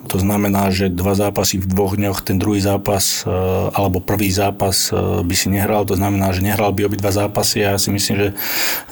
[0.06, 3.30] To znamená, že dva zápasy v dvoch dňoch, ten druhý zápas e,
[3.74, 7.74] alebo prvý zápas e, by si nehral, to znamená, že nehral by obidva zápasy a
[7.74, 8.28] ja si myslím, že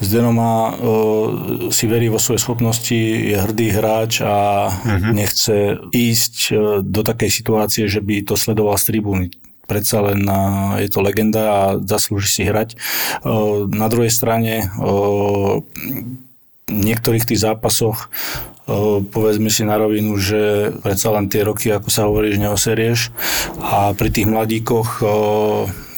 [0.02, 0.72] Zdeno má, e,
[1.70, 5.14] si verí vo svoje schopnosti, je hrdý hráč a uh-huh.
[5.14, 6.50] nechce ísť
[6.82, 9.30] do takej situácie, že by to sledoval z tribúny
[9.66, 10.24] predsa len
[10.80, 12.78] je to legenda a zaslúži si hrať.
[13.70, 14.70] Na druhej strane
[16.66, 18.10] niektorých tých zápasoch
[19.14, 23.14] povedzme si na rovinu, že predsa len tie roky, ako sa hovorí, že neoserieš
[23.62, 25.06] a pri tých mladíkoch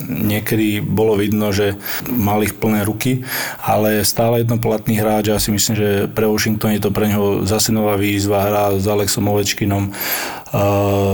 [0.04, 1.80] niekedy bolo vidno, že
[2.12, 3.24] mal ich plné ruky,
[3.64, 7.48] ale stále jednoplatný hráč a ja si myslím, že pre Washington je to pre neho
[7.48, 9.88] zase nová výzva, hra s Alexom Ovečkinom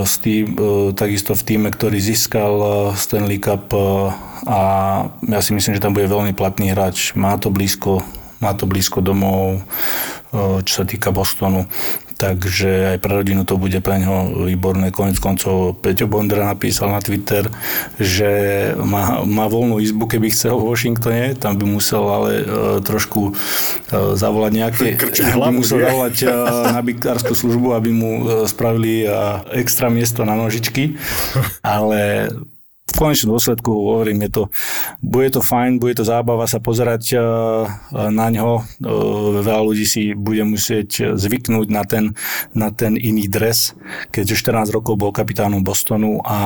[0.03, 0.59] s tým,
[0.99, 2.55] takisto v týme, ktorý získal
[2.99, 3.71] Stanley Cup
[4.43, 4.61] a
[5.23, 7.14] ja si myslím, že tam bude veľmi platný hráč.
[7.14, 8.03] Má to blízko
[8.42, 9.62] má to blízko domov,
[10.66, 11.70] čo sa týka Bostonu.
[12.14, 14.94] Takže aj pre rodinu to bude pre neho výborné.
[14.94, 17.51] Konec koncov Peťo Bondra napísal na Twitter,
[17.99, 18.31] že
[18.79, 21.35] má, má voľnú izbu, keby chcel v Washingtone.
[21.35, 22.44] Tam by musel ale uh,
[22.87, 24.87] trošku uh, zavolať nejaké...
[25.42, 30.38] by musel zavolať uh, na bikárskú službu, aby mu uh, spravili uh, extra miesto na
[30.38, 30.94] nožičky.
[31.66, 32.31] Ale
[32.85, 34.42] v konečnom dôsledku hovorím, je to,
[35.01, 37.23] bude to fajn, bude to zábava sa pozerať eh,
[38.12, 38.61] na ňo.
[38.61, 42.12] Eh, veľa ľudí si bude musieť zvyknúť na ten,
[42.53, 43.73] na ten iný dres,
[44.12, 46.38] keďže 14 rokov bol kapitánom Bostonu a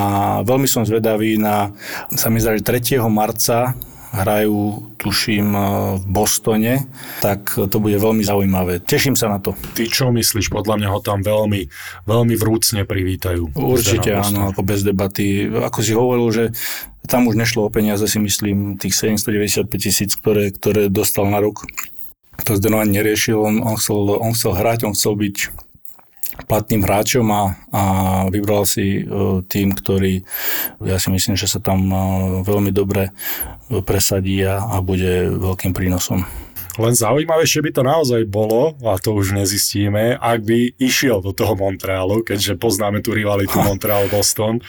[0.47, 1.75] veľmi som zvedavý na,
[2.15, 3.03] sa mi zdá, že 3.
[3.11, 3.75] marca
[4.13, 5.53] hrajú, tuším,
[6.01, 6.89] v Bostone,
[7.21, 8.81] tak to bude veľmi zaujímavé.
[8.81, 9.53] Teším sa na to.
[9.77, 10.49] Ty čo myslíš?
[10.49, 11.69] Podľa mňa ho tam veľmi,
[12.09, 13.53] veľmi vrúcne privítajú.
[13.53, 15.49] Určite áno, ako bez debaty.
[15.49, 16.45] Ako si hovoril, že
[17.09, 21.65] tam už nešlo o peniaze, si myslím, tých 795 tisíc, ktoré, ktoré dostal na rok.
[22.47, 25.68] To Zdeno ani neriešil, on, on, chcel, on chcel hrať, on chcel byť
[26.47, 27.43] platným hráčom a,
[27.75, 27.83] a
[28.31, 30.23] vybral si uh, tým, ktorý
[30.85, 32.01] ja si myslím, že sa tam uh,
[32.47, 33.11] veľmi dobre
[33.69, 36.25] presadí a, a bude veľkým prínosom.
[36.79, 41.59] Len zaujímavejšie by to naozaj bolo, a to už nezistíme, ak by išiel do toho
[41.59, 44.63] Montrealu, keďže poznáme tú rivalitu Montreal-Boston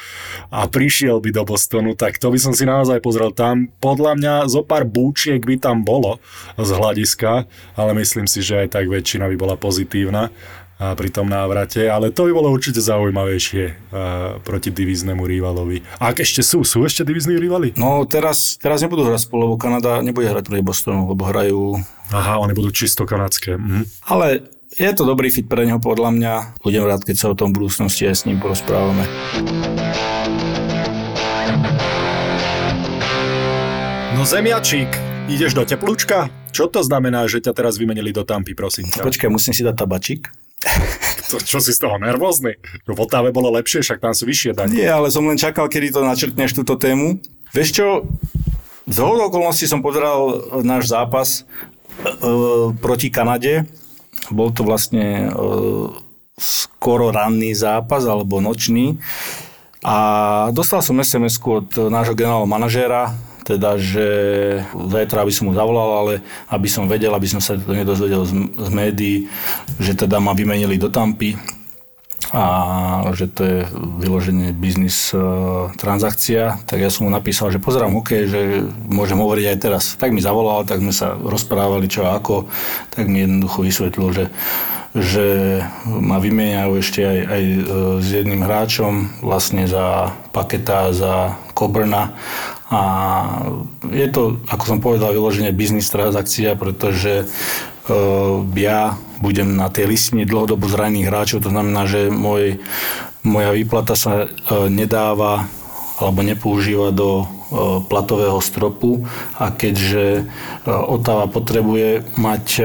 [0.49, 3.29] a prišiel by do Bostonu, tak to by som si naozaj pozrel.
[3.29, 6.17] Tam podľa mňa zo pár búčiek by tam bolo
[6.57, 7.45] z hľadiska,
[7.77, 10.33] ale myslím si, že aj tak väčšina by bola pozitívna
[10.79, 13.91] pri tom návrate, ale to by bolo určite zaujímavejšie
[14.47, 15.83] proti divíznemu rivalovi.
[15.99, 17.75] A ak ešte sú, sú ešte divízni rivali?
[17.75, 21.83] No teraz, teraz nebudú hrať spolu, lebo Kanada nebude hrať proti Bostonu, lebo hrajú...
[22.15, 23.59] Aha, oni budú čisto kanadské.
[23.59, 24.07] Mhm.
[24.07, 24.47] Ale
[24.79, 26.33] je to dobrý fit pre neho podľa mňa.
[26.63, 29.03] Budem rád, keď sa o tom budúcnosti aj s ním porozprávame.
[34.15, 34.87] No zemiačík,
[35.27, 36.31] ideš do teplúčka?
[36.55, 39.03] Čo to znamená, že ťa teraz vymenili do Tampy, prosím ťa?
[39.03, 40.48] Počkaj, musím si dať tabačík.
[41.29, 42.57] To, čo si z toho nervózny?
[42.89, 44.73] V Otave bolo lepšie, však tam sú vyššie dane.
[44.73, 47.21] Nie, ale som len čakal, kedy to načrtneš túto tému.
[47.53, 47.87] Vieš čo,
[48.89, 51.41] z okolností som pozeral náš zápas e,
[52.81, 53.69] proti Kanade.
[54.33, 55.31] Bol to vlastne e,
[56.41, 58.97] skoro ranný zápas, alebo nočný.
[59.85, 63.15] A dostal som sms od nášho generálneho manažéra,
[63.49, 64.07] teda, že
[64.69, 66.13] zajtra by som mu zavolal, ale
[66.53, 69.15] aby som vedel, aby som sa to nedozvedel z, z médií,
[69.81, 71.33] že teda ma vymenili do Tampy
[72.29, 73.59] a že to je
[74.05, 78.41] vyloženie biznis uh, transakcia, tak ja som mu napísal, že pozerám hokej, že
[78.85, 79.83] môžem hovoriť aj teraz.
[79.97, 82.45] Tak mi zavolal, tak sme sa rozprávali čo a ako,
[82.93, 84.25] tak mi jednoducho vysvetlil, že
[84.89, 87.59] že ma vymieňajú ešte aj, aj e,
[88.01, 92.17] s jedným hráčom vlastne za Paketa, za Coburna
[92.69, 92.81] a
[93.89, 100.29] je to, ako som povedal, vyloženie biznis transakcia, pretože uh, ja budem na tej listine
[100.29, 102.61] dlhodobo zranených hráčov, to znamená, že môj,
[103.25, 105.49] moja výplata sa uh, nedáva
[105.99, 109.09] alebo nepoužíva do uh, platového stropu.
[109.41, 110.29] A keďže
[110.69, 112.61] Otava potrebuje mať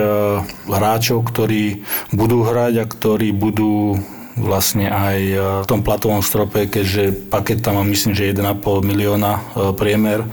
[0.69, 3.99] hráčov, ktorí budú hrať a ktorí budú
[4.35, 9.33] vlastne aj e, v tom platovom strope, keďže paket tam má myslím, že 1,5 milióna
[9.39, 9.41] e,
[9.75, 10.29] priemer, e,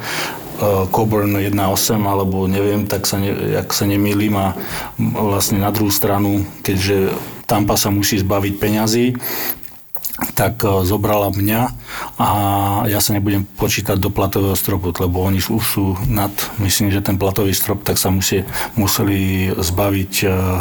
[0.89, 4.57] Coburn 1,8 alebo neviem, tak sa, ne, ak sa nemýlim a
[4.97, 7.13] vlastne na druhú stranu, keďže
[7.45, 9.05] Tampa sa musí zbaviť peňazí,
[10.35, 11.61] tak zobrala mňa
[12.19, 12.27] a
[12.85, 17.17] ja sa nebudem počítať do platového stropu, lebo oni už sú nad, myslím, že ten
[17.17, 18.43] platový strop, tak sa musí,
[18.75, 20.13] museli zbaviť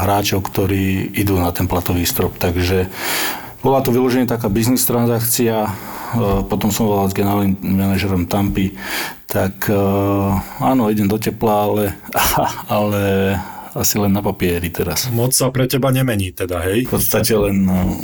[0.07, 2.39] hráčov, ktorí idú na ten platový strop.
[2.39, 2.89] Takže
[3.61, 5.69] bola to vyloženie taká biznis transakcia,
[6.49, 8.75] potom som volal s generálnym manažerom Tampy,
[9.31, 9.69] tak
[10.59, 11.85] áno, idem do tepla, ale,
[12.81, 13.03] ale
[13.75, 15.07] asi len na papieri teraz.
[15.15, 16.91] Moc sa pre teba nemení teda, hej?
[16.91, 17.99] V podstate len no,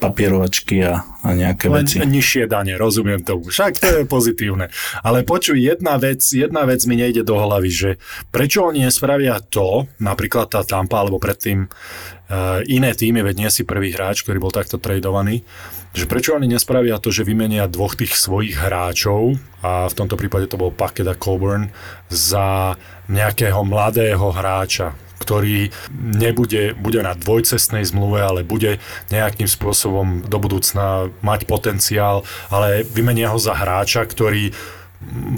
[0.00, 2.00] papierovačky a, a nejaké len veci.
[2.00, 3.52] nižšie dane, rozumiem tomu.
[3.52, 4.72] Však to je pozitívne.
[5.04, 7.90] Ale počuj, jedna vec, jedna vec mi nejde do hlavy, že
[8.32, 13.68] prečo oni nespravia to, napríklad tá Tampa, alebo predtým uh, iné týmy, veď nie si
[13.68, 15.44] prvý hráč, ktorý bol takto tradovaný,
[15.90, 20.46] že prečo oni nespravia to, že vymenia dvoch tých svojich hráčov, a v tomto prípade
[20.46, 21.68] to bol Paket a Coburn,
[22.08, 22.78] za
[23.10, 28.80] nejakého mladého hráča, ktorý nebude bude na dvojcestnej zmluve, ale bude
[29.12, 34.50] nejakým spôsobom do budúcna mať potenciál, ale vymenia ho za hráča, ktorý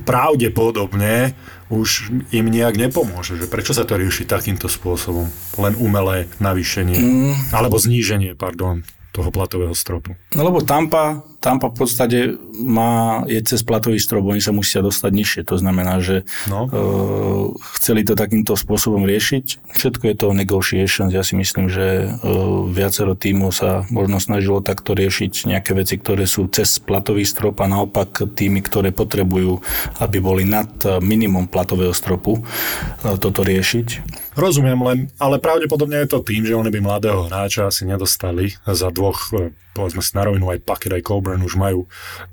[0.03, 1.35] pravdepodobne
[1.71, 3.38] už im nejak nepomôže.
[3.38, 5.31] Že prečo sa to rieši takýmto spôsobom?
[5.57, 6.99] Len umelé navýšenie.
[6.99, 7.35] Mm.
[7.55, 10.16] Alebo zníženie, pardon toho platového stropu.
[10.33, 12.19] No lebo Tampa, Tampa v podstate
[12.55, 15.43] má, je cez platový strop, oni sa musia dostať nižšie.
[15.51, 16.71] To znamená, že no.
[16.71, 19.75] uh, chceli to takýmto spôsobom riešiť.
[19.75, 21.11] Všetko je to negotiations.
[21.11, 26.31] Ja si myslím, že uh, viacero tímov sa možno snažilo takto riešiť nejaké veci, ktoré
[26.31, 29.59] sú cez platový strop a naopak tými, ktoré potrebujú,
[29.99, 30.71] aby boli nad
[31.03, 34.23] minimum platového stropu, uh, toto riešiť.
[34.33, 38.89] Rozumiem len, ale pravdepodobne je to tým, že oni by mladého hráča asi nedostali za
[38.89, 41.81] dvoch, e, povedzme si na rovinu aj Packet, aj Coburn zároveň už majú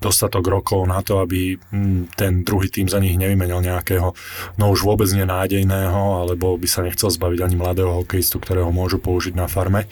[0.04, 4.12] dostatok rokov na to, aby mm, ten druhý tým za nich nevymenil nejakého,
[4.60, 9.32] no už vôbec nenádejného, alebo by sa nechcel zbaviť ani mladého hokejistu, ktorého môžu použiť
[9.40, 9.88] na farme.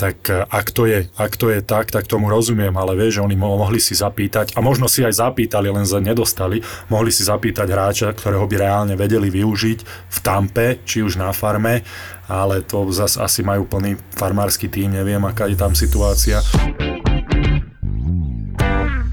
[0.00, 3.24] Tak e, ak to je, ak to je tak, tak tomu rozumiem, ale vieš, že
[3.28, 7.68] oni mohli si zapýtať, a možno si aj zapýtali, len za nedostali, mohli si zapýtať
[7.68, 11.84] hráča, ktorého by reálne vedeli využiť v Tampe, či už na farme,
[12.32, 16.40] ale to zase asi majú plný farmársky tým, neviem, aká je tam situácia.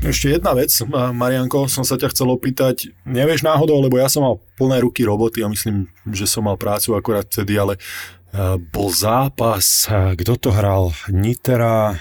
[0.06, 2.94] Ešte jedna vec, Marianko, som sa ťa chcel opýtať.
[3.10, 6.94] Nevieš náhodou, lebo ja som mal plné ruky roboty a myslím, že som mal prácu
[6.94, 7.82] akorát vtedy, ale e,
[8.70, 10.94] bol zápas, kto to hral?
[11.10, 11.98] Nitera,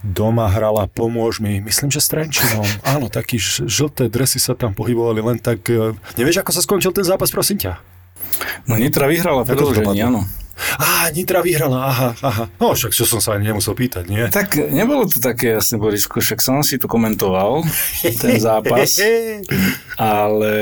[0.00, 2.64] doma hrala Pomôž mi, myslím, že s Trenčinom.
[2.96, 3.36] Áno, taký
[3.68, 5.68] žlté dresy sa tam pohybovali len tak.
[5.68, 7.76] E, nevieš, ako sa skončil ten zápas, prosím ťa?
[8.64, 10.24] No Nitra vyhrala predlžení, áno.
[10.78, 12.44] Á, Nitra vyhrala, aha, aha.
[12.58, 14.24] No však čo som sa ani nemusel pýtať, nie?
[14.30, 17.62] Tak nebolo to také jasne, Borisku, však som si to komentoval,
[18.02, 18.98] ten zápas,
[19.98, 20.54] ale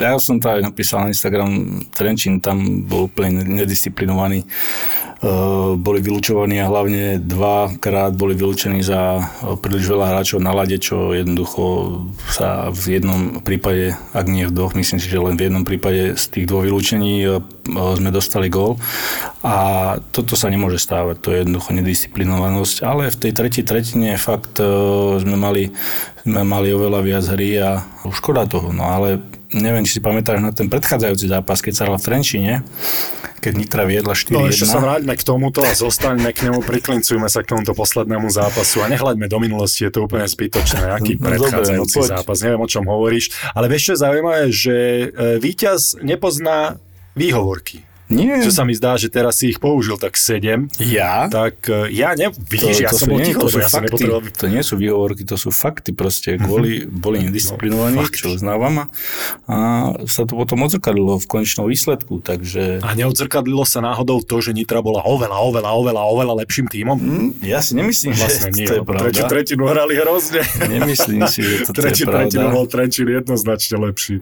[0.00, 4.48] ja som to aj napísal na Instagram, Trenčín tam bol úplne nedisciplinovaný
[5.74, 11.10] boli vylúčovaní a hlavne dvakrát boli vylúčení za eh, príliš veľa hráčov na lade, čo
[11.10, 11.62] jednoducho
[12.30, 16.14] sa v jednom prípade, ak nie v dvoch, myslím si, že len v jednom prípade
[16.14, 18.78] z tých dvoch vylúčení eh, sme dostali gól.
[19.42, 24.58] A toto sa nemôže stávať, to je jednoducho nedisciplinovanosť, ale v tej tretej tretine fakt
[24.58, 25.70] sme mali,
[26.26, 29.22] sme mali oveľa viac hry a škoda toho, no ale
[29.54, 32.54] neviem, či si pamätáš na ten predchádzajúci zápas, keď sa hral v Trenčine,
[33.40, 34.36] keď Nitra viedla 4-1.
[34.36, 38.28] No ešte sa vráťme k tomuto a zostaňme k nemu, priklincujme sa k tomuto poslednému
[38.28, 42.60] zápasu a nehľaďme do minulosti, je to úplne zbytočné, aký no, predchádzajúci no, zápas, neviem
[42.60, 45.06] o čom hovoríš, ale vieš čo je zaujímavé, že e,
[45.40, 46.76] víťaz nepozná
[47.16, 47.87] výhovorky.
[48.08, 48.40] Nie.
[48.40, 50.72] Čo sa mi zdá, že teraz si ich použil tak 7.
[50.80, 51.28] Ja?
[51.28, 54.04] Tak uh, ja ne, vidíš, to, ja to som bol ticho, to sú ja fakty,
[54.32, 56.40] to nie sú výhovorky, to sú fakty proste.
[56.40, 56.98] Boli, mm-hmm.
[57.04, 58.88] boli nedisciplinovaní, no, čo uznávam
[59.48, 59.56] a
[60.08, 62.80] sa to potom odzrkadlo v konečnom výsledku, takže...
[62.80, 66.96] A neodzrkadlilo sa náhodou to, že Nitra bola oveľa, oveľa, oveľa, oveľa lepším tímom?
[66.96, 69.04] Mm, ja si nemyslím, vlastne že nie, to je pravda.
[69.08, 70.42] Tretiu tretinu hrali hrozne.
[70.64, 72.28] Nemyslím si, že to je pravda.
[72.28, 74.20] tretinu bol Trenčín jednoznačne lepší.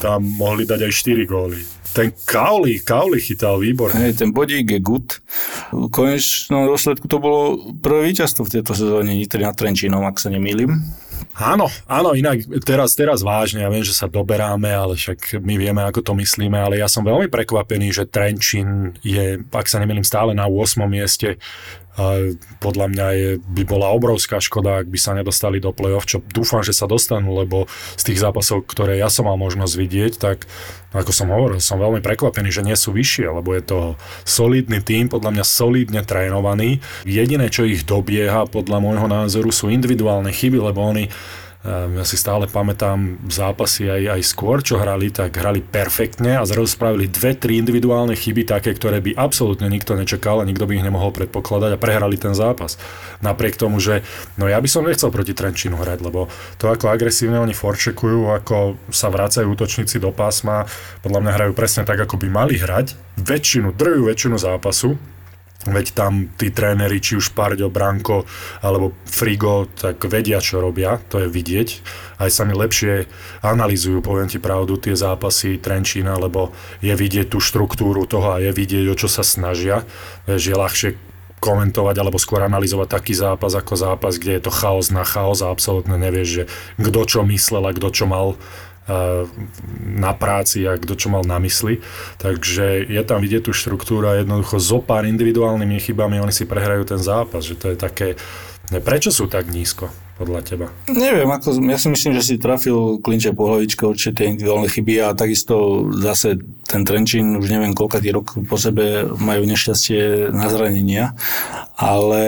[0.00, 1.60] Tam mohli dať aj 4 góly.
[1.90, 3.98] Ten Kauli, Kauli chytal výborne.
[4.06, 5.18] Hej, ten bodík je good.
[5.74, 10.30] V konečnom dôsledku to bolo prvé víťazstvo v tejto sezóne Nitry nad Trenčínom, ak sa
[10.30, 10.70] nemýlim.
[11.36, 15.82] Áno, áno, inak teraz, teraz vážne, ja viem, že sa doberáme, ale však my vieme,
[15.84, 20.32] ako to myslíme, ale ja som veľmi prekvapený, že Trenčín je, ak sa nemýlim, stále
[20.32, 20.80] na 8.
[20.86, 21.36] mieste
[22.60, 26.64] podľa mňa je, by bola obrovská škoda, ak by sa nedostali do play-off, čo dúfam,
[26.64, 30.44] že sa dostanú, lebo z tých zápasov, ktoré ja som mal možnosť vidieť, tak
[30.90, 33.78] ako som hovoril, som veľmi prekvapený, že nie sú vyššie, lebo je to
[34.26, 36.82] solidný tým, podľa mňa solidne trénovaný.
[37.06, 41.06] Jediné, čo ich dobieha, podľa môjho názoru, sú individuálne chyby, lebo oni
[41.60, 46.72] ja si stále pamätám zápasy aj, aj skôr, čo hrali, tak hrali perfektne a zrazu
[46.72, 50.86] spravili dve, tri individuálne chyby, také, ktoré by absolútne nikto nečakal a nikto by ich
[50.88, 52.80] nemohol predpokladať a prehrali ten zápas.
[53.20, 54.00] Napriek tomu, že
[54.40, 58.80] no ja by som nechcel proti Trenčínu hrať, lebo to, ako agresívne oni forčekujú, ako
[58.88, 60.64] sa vracajú útočníci do pásma,
[61.04, 62.96] podľa mňa hrajú presne tak, ako by mali hrať.
[63.20, 64.96] Väčšinu, drvú väčšinu zápasu
[65.60, 68.24] Veď tam tí tréneri, či už Parďo, Branko
[68.64, 71.68] alebo Frigo, tak vedia, čo robia, to je vidieť.
[72.16, 73.04] Aj sa mi lepšie
[73.44, 78.56] analizujú, poviem ti pravdu, tie zápasy Trenčína, lebo je vidieť tú štruktúru toho a je
[78.56, 79.84] vidieť, o čo sa snažia.
[80.24, 80.90] Vieš, je ľahšie
[81.40, 85.48] komentovať alebo skôr analyzovať taký zápas ako zápas, kde je to chaos na chaos a
[85.48, 86.42] absolútne nevieš, že
[86.76, 88.36] kto čo myslel a kto čo mal
[89.80, 91.78] na práci a kto čo mal na mysli.
[92.18, 96.84] Takže je tam vidieť tú štruktúru a jednoducho zo pár individuálnymi chybami oni si prehrajú
[96.84, 98.08] ten zápas, že to je také,
[98.82, 100.09] prečo sú tak nízko?
[100.20, 100.66] Podľa teba?
[100.92, 105.16] Neviem, ako, ja si myslím, že si trafil klinče po hlavičke určite individuálne chyby a
[105.16, 106.36] takisto zase
[106.68, 111.16] ten Trenčín už neviem koľka rok po sebe majú nešťastie na zranenia,
[111.80, 112.22] ale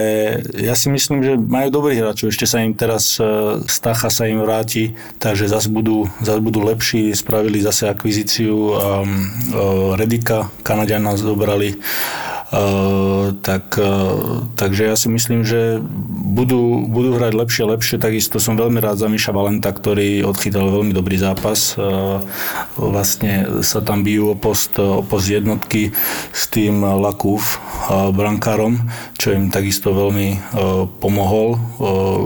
[0.56, 4.40] ja si myslím, že majú dobrých hráčov, ešte sa im teraz e, Stacha sa im
[4.40, 11.76] vráti, takže zase budú, zase budú lepší, spravili zase akvizíciu um, uh, Redika, Kanadiana zobrali
[13.40, 15.80] tak, uh, takže ja si myslím, že
[16.36, 17.96] budú, budú hrať lepšie, lepšie.
[17.96, 21.80] Takisto som veľmi rád za Miša Valenta, ktorý odchytal veľmi dobrý zápas.
[21.80, 22.20] Uh,
[22.76, 25.96] vlastne sa tam bijú o post, o post jednotky
[26.36, 27.56] s tým Lakúv
[27.88, 28.84] brankárom,
[29.16, 30.54] čo im takisto veľmi
[31.02, 31.58] pomohol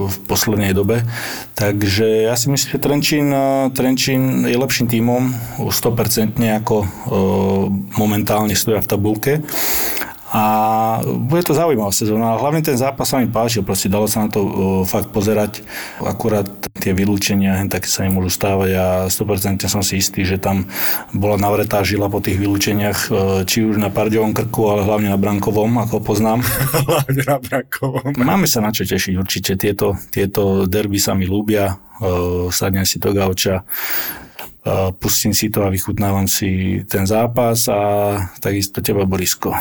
[0.06, 1.06] v poslednej dobe.
[1.56, 3.26] Takže ja si myslím, že Trenčín,
[3.72, 6.76] Trenčín je lepším tímom 100% ako
[7.96, 9.32] momentálne stoja v tabulke
[10.36, 10.44] A
[11.00, 14.44] bude to zaujímavá sezóna, hlavne ten zápas sa mi páčil, proste dalo sa na to
[14.84, 15.64] fakt pozerať.
[16.04, 16.44] Akurát
[16.76, 20.68] tie vylúčenia, hen také sa nemôžu stávať a 100% som si istý, že tam
[21.16, 23.08] bola navretá žila po tých vylúčeniach,
[23.48, 26.44] či už na pardiovom krku, ale hlavne na brankovom, ako poznám.
[26.92, 28.12] hlavne na brankovom.
[28.20, 29.56] Máme sa na čo tešiť určite.
[29.56, 31.80] Tieto, tieto derby sa mi ľúbia.
[32.52, 33.64] Sadnem si do gauča,
[34.98, 37.80] pustím si to a vychutnávam si ten zápas a
[38.42, 39.54] takisto teba Borisko.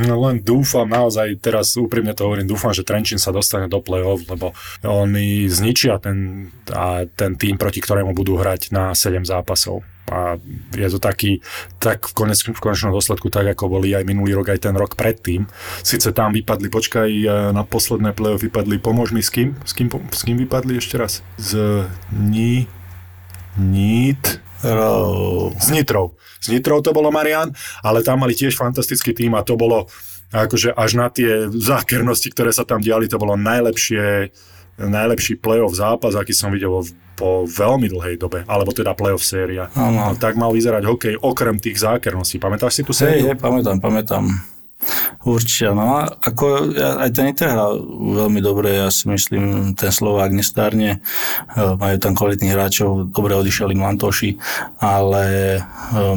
[0.00, 4.24] No len dúfam, naozaj teraz úprimne to hovorím, dúfam, že Trenčín sa dostane do play-off,
[4.24, 9.84] lebo oni zničia ten, a ten tým, proti ktorému budú hrať na 7 zápasov.
[10.08, 10.40] A
[10.72, 11.44] je to taký,
[11.76, 14.96] tak v, konec, v konečnom dôsledku tak, ako boli aj minulý rok, aj ten rok
[14.96, 15.44] predtým.
[15.84, 19.56] Sice tam vypadli, počkaj, e, na posledné play-off vypadli, pomôž mi s kým?
[19.64, 21.20] S kým, s kým vypadli ešte raz?
[21.36, 22.64] Z Ni...
[23.60, 24.40] Nít...
[25.58, 26.14] S Nitrou.
[26.38, 27.50] S Nitrou to bolo Marian,
[27.82, 29.86] ale tam mali tiež fantastický tým a to bolo
[30.32, 34.32] akože až na tie zákernosti, ktoré sa tam diali, to bolo najlepšie,
[34.80, 36.72] najlepší playoff zápas, aký som videl
[37.12, 39.68] po veľmi dlhej dobe, alebo teda playoff séria.
[39.76, 42.40] No, tak mal vyzerať hokej okrem tých zákerností.
[42.40, 43.30] Pamätáš si tu sériu?
[43.30, 44.51] Hej, pamätám, pamätám.
[45.22, 47.78] Určite, no ako aj ten Inter hral
[48.18, 50.98] veľmi dobre, ja si myslím, ten Slovák nestárne,
[51.54, 54.34] e, majú tam kvalitných hráčov, dobre odišli Mantoši,
[54.82, 55.24] ale
[55.56, 55.60] e,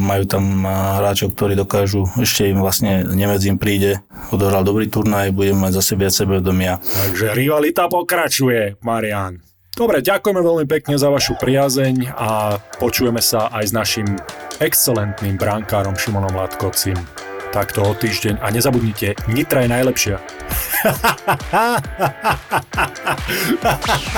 [0.01, 4.01] majú tam e, hráčov, ktorí dokážu, ešte im vlastne Nemec im príde,
[4.33, 6.81] odohral dobrý turnaj, budeme mať zase viac sebevedomia.
[6.81, 9.45] Takže rivalita pokračuje, Marian.
[9.75, 14.07] Dobre, ďakujeme veľmi pekne za vašu priazeň a počujeme sa aj s našim
[14.63, 17.24] excelentným bránkárom Šimonom Latkovcim
[17.55, 20.19] takto o týždeň a nezabudnite, Nitra je najlepšia.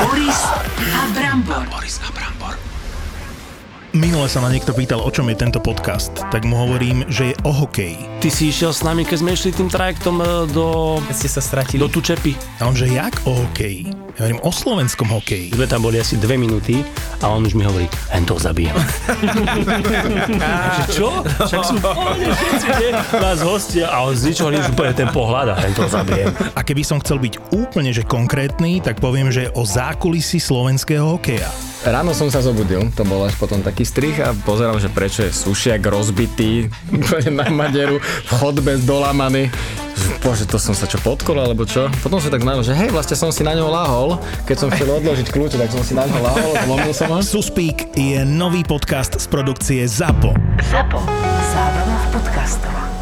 [0.02, 0.42] Boris
[0.74, 1.62] a Brambor.
[1.70, 2.58] Boris a Brambor.
[3.94, 7.36] Minule sa ma niekto pýtal, o čom je tento podcast, tak mu hovorím, že je
[7.46, 8.10] o hokeji.
[8.26, 10.98] Ty si išiel s nami, keď sme išli tým trajektom e, do...
[11.06, 11.82] Keď ste sa stratili.
[11.82, 12.34] Do Tučepy.
[12.58, 14.07] A on, že jak o hokeji?
[14.18, 15.54] Ja hovorím o slovenskom hokeji.
[15.54, 16.82] Sme tam boli asi dve minúty
[17.22, 18.74] a on už mi hovorí, hen to zabijem.
[20.98, 21.22] čo?
[21.22, 21.78] Však sú
[23.14, 26.34] nás hostia a on z ničoho nič úplne ten pohľad a hen to zabijem.
[26.58, 31.54] A keby som chcel byť úplne že konkrétny, tak poviem, že o zákulisí slovenského hokeja.
[31.86, 35.32] Ráno som sa zobudil, to bol až potom taký strich a pozerám, že prečo je
[35.32, 36.74] sušiak rozbitý
[37.38, 39.54] na maderu, v chodbe dolamaný.
[40.22, 41.90] Bože, to som sa čo podkol, alebo čo?
[42.04, 44.22] Potom som tak znamenal, že hej, vlastne som si na ňo lahol.
[44.46, 47.20] Keď som chcel odložiť kľúče, tak som si na ňo lahol, zlomil som ho.
[47.24, 50.34] Suspík je nový podcast z produkcie ZAPO.
[50.70, 51.00] ZAPO.
[51.54, 52.97] Zábrná v podcastovách.